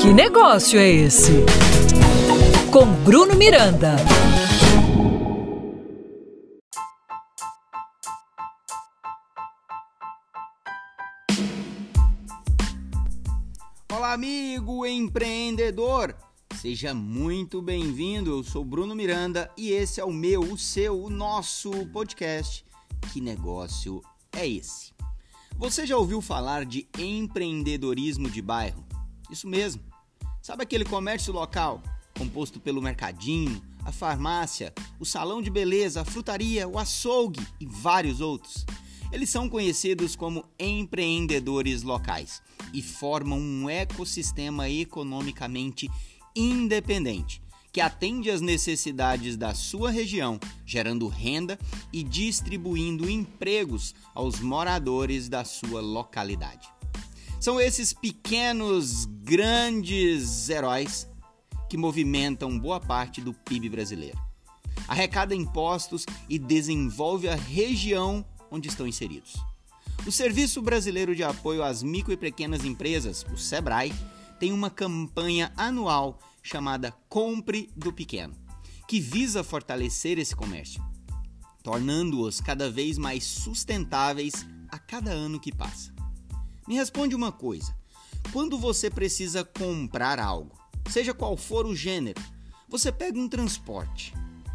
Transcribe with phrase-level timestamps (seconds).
[0.00, 1.32] Que negócio é esse?
[2.70, 3.96] Com Bruno Miranda.
[13.92, 16.14] Olá, amigo empreendedor!
[16.56, 18.30] Seja muito bem-vindo.
[18.30, 22.64] Eu sou Bruno Miranda e esse é o meu, o seu, o nosso podcast.
[23.12, 24.00] Que negócio
[24.32, 24.92] é esse?
[25.56, 28.91] Você já ouviu falar de empreendedorismo de bairro?
[29.32, 29.80] Isso mesmo.
[30.42, 31.82] Sabe aquele comércio local
[32.18, 38.20] composto pelo mercadinho, a farmácia, o salão de beleza, a frutaria, o açougue e vários
[38.20, 38.66] outros?
[39.10, 42.42] Eles são conhecidos como empreendedores locais
[42.74, 45.90] e formam um ecossistema economicamente
[46.36, 51.58] independente, que atende às necessidades da sua região, gerando renda
[51.90, 56.68] e distribuindo empregos aos moradores da sua localidade.
[57.42, 61.08] São esses pequenos, grandes heróis
[61.68, 64.16] que movimentam boa parte do PIB brasileiro.
[64.86, 69.34] Arrecada impostos e desenvolve a região onde estão inseridos.
[70.06, 73.92] O Serviço Brasileiro de Apoio às Micro e Pequenas Empresas, o SEBRAE,
[74.38, 78.36] tem uma campanha anual chamada Compre do Pequeno,
[78.86, 80.80] que visa fortalecer esse comércio,
[81.60, 85.92] tornando-os cada vez mais sustentáveis a cada ano que passa.
[86.66, 87.74] Me responde uma coisa:
[88.32, 90.56] quando você precisa comprar algo,
[90.90, 92.22] seja qual for o gênero,
[92.68, 94.14] você pega um transporte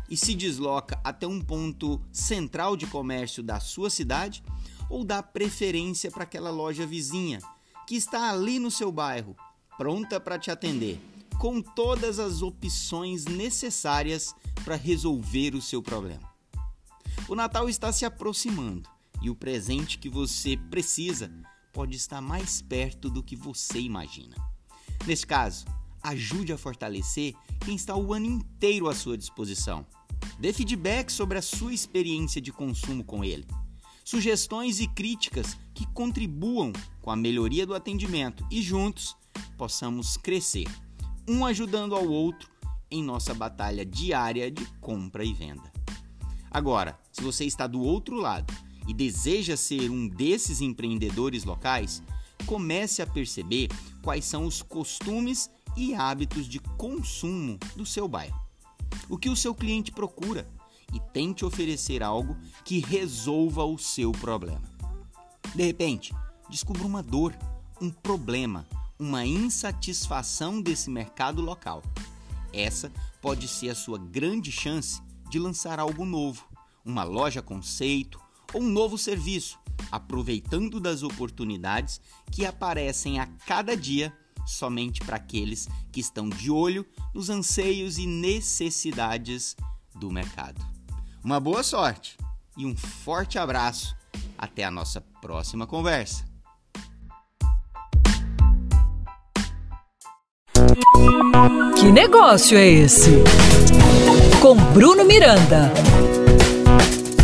[0.10, 4.44] e se desloca até um ponto central de comércio da sua cidade
[4.90, 7.40] ou dá preferência para aquela loja vizinha
[7.86, 9.36] que está ali no seu bairro
[9.78, 11.00] pronta para te atender,
[11.38, 14.34] com todas as opções necessárias
[14.66, 16.28] para resolver o seu problema.
[17.28, 18.90] O Natal está se aproximando
[19.22, 21.32] e o presente que você precisa
[21.78, 24.36] pode estar mais perto do que você imagina.
[25.06, 25.64] Nesse caso,
[26.02, 29.86] ajude a fortalecer quem está o ano inteiro à sua disposição.
[30.40, 33.46] Dê feedback sobre a sua experiência de consumo com ele.
[34.04, 39.16] Sugestões e críticas que contribuam com a melhoria do atendimento e juntos
[39.56, 40.66] possamos crescer,
[41.28, 42.50] um ajudando ao outro
[42.90, 45.72] em nossa batalha diária de compra e venda.
[46.50, 48.52] Agora, se você está do outro lado
[48.88, 52.02] e deseja ser um desses empreendedores locais,
[52.46, 53.70] comece a perceber
[54.02, 58.40] quais são os costumes e hábitos de consumo do seu bairro.
[59.10, 60.48] O que o seu cliente procura
[60.94, 64.64] e tente oferecer algo que resolva o seu problema.
[65.54, 66.14] De repente,
[66.50, 67.36] descubra uma dor,
[67.82, 68.66] um problema
[69.00, 71.84] uma insatisfação desse mercado local.
[72.52, 76.48] Essa pode ser a sua grande chance de lançar algo novo,
[76.84, 78.20] uma loja conceito
[78.54, 79.60] ou um novo serviço,
[79.92, 84.16] aproveitando das oportunidades que aparecem a cada dia
[84.46, 89.56] somente para aqueles que estão de olho nos anseios e necessidades
[89.96, 90.66] do mercado.
[91.24, 92.18] Uma boa sorte
[92.56, 93.96] e um forte abraço.
[94.38, 96.26] Até a nossa próxima conversa.
[101.76, 103.12] Que negócio é esse?
[104.42, 105.72] Com Bruno Miranda.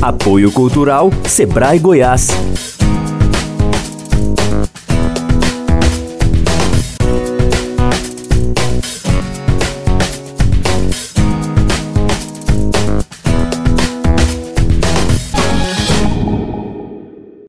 [0.04, 2.73] Apoio Cultural Sebrae Goiás.